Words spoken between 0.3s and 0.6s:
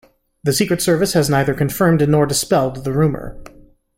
The